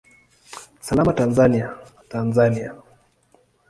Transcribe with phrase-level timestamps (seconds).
[0.87, 1.67] Salama Tanzania,
[2.11, 2.71] Tanzania!